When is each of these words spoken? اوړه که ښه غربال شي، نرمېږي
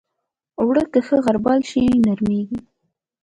اوړه 0.61 0.83
که 0.91 0.99
ښه 1.07 1.17
غربال 1.25 1.59
شي، 1.69 1.83
نرمېږي 2.05 2.59